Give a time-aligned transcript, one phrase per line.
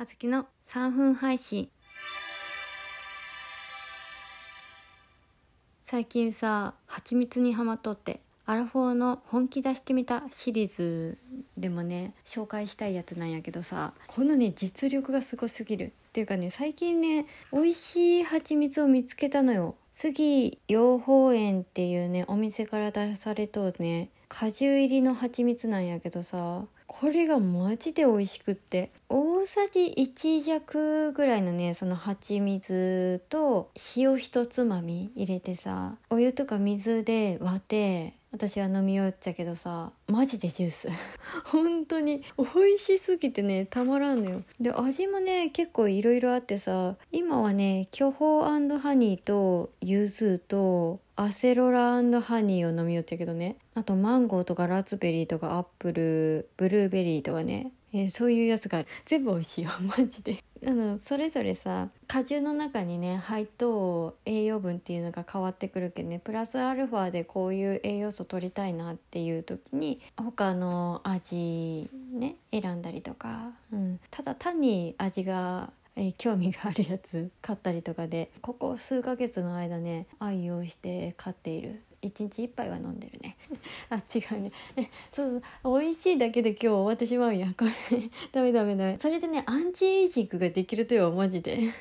[0.00, 1.68] あずきの3分配信。
[5.82, 11.18] 最近さ蜂蜜にハマっとってアラフォーの本気出してみたシリーズ
[11.58, 15.92] でもね紹介したいやつなんやけどさこのね実力がすごすぎる。
[16.08, 19.74] っていうかね最近ね美味しい蜂蜜を見つけたのよ。
[19.92, 40.88] 杉養蜂園っていうねお店から出されとね果汁入りの蜂蜜なんやけどさこれがマジで美味しくって大さじ1弱ぐらいのねその蜂蜜と塩ひとつまみ入れてさお湯とか水で割って私は飲みよっちゃけどさマジでジュース。
[41.46, 42.22] 本当に。
[42.38, 44.42] 美味しすぎてねたまらんのよ。
[44.60, 53.56] で味もね結構いろいろあってさ今はね巨峰ハニーと柚子とアセロラハニーを飲みよっちゃけどね。
[53.74, 57.72] あとマンゴーとかラズベリーとかアップルブルーベリーとかね。
[57.92, 59.70] えー、そういうやつが全部美味しいよ。
[59.82, 60.42] マジで。
[60.66, 81.82] あのそれぞれさ果汁の中にね入っと栄養分っていうのが変わってくるけどねプラスアルファでこういう栄養素取りたいなっていう時に他の味ね選んだりとか、うん、ただ単に味がえ興味があるやつ買ったりとかでここ数ヶ月の間ね愛用して買っている。
[82.02, 83.36] 1日1杯は飲んでるね。
[83.90, 84.52] あ違うね。
[84.76, 85.80] えそうそう。
[85.80, 87.48] 美味しいだけで今日終わってしまうや。
[87.48, 87.72] んこれ。
[88.32, 88.98] ダメダメダメ。
[88.98, 91.74] それでねアンチエイジングができるとよマジで、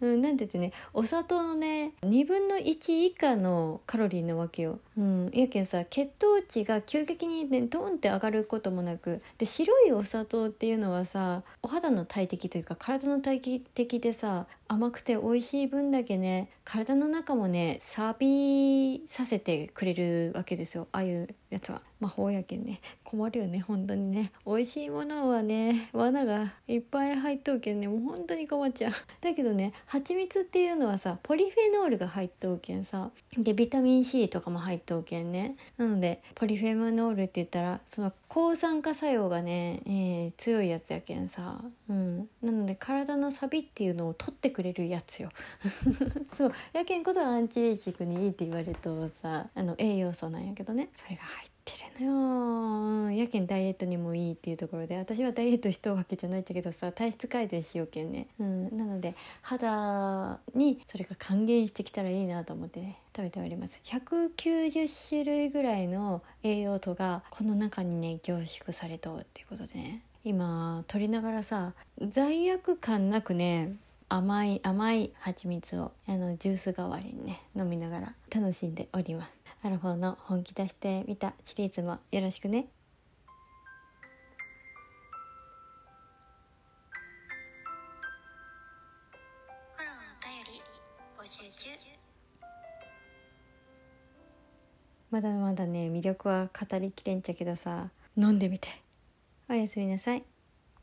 [0.00, 20.88] うん、なんて言ってねお砂糖のね2分の1以下のカロリーなわけよ、うん、やけんさ血糖値が急激にねドンって上がることもなくで白いお砂糖っていうのはさお肌の大敵というか体の大敵でさ甘くて美味しい分だけね体の中もね錆びさせてくれるわけですよ。
[20.92, 22.80] ああいうやつは魔法やけんね。
[23.04, 24.32] 困るよね本当にね。
[24.44, 27.88] 美味しいものはね罠がいっぱい入っとうけんね。
[27.88, 28.92] もう本当に困っちゃう。
[29.20, 33.10] だけどね蜂蜜っていうのはさポリフェノールが入っとうけんさ。
[33.38, 35.56] でビタミン C とかも入っとうけんね。
[35.78, 41.60] なのでポリフェノールって言ったらその抗酸化作用がね、えー、強いやつやけんさ。
[41.88, 42.28] うん。
[42.42, 45.30] なので体のサビっていうのを取ってくれるやつよ。
[46.34, 46.52] そう。
[46.72, 50.88] やけんことはアンチエイジングにいいって言われるとさあの栄養素なんやけどね。
[50.94, 54.98] それが入ってるのよやけんダイエットにもいいっていうところで。
[54.98, 63.80] 私はダイエットしとるわけじゃないんだけどさ体質改善しようけんね、うん、なので肌にそれが還元してきたらいいなと思ってね食べております。
[63.84, 70.02] 190種類ぐらいの栄養素がこの中にね凝縮されとっていうことでね。
[70.24, 73.76] 今取りながらさ罪悪感なくね
[74.08, 79.43] 甘い甘い蜂蜜をあのジュース代わりにね飲みながら楽しんでおります。
[79.64, 82.66] アラフォーの本気出してみたシリーズもよろしくね。
[95.10, 97.88] まだまだね魅力は語りきれんちゃけどさ。
[98.18, 98.68] 飲んでみて。
[99.48, 100.33] おやすみなさい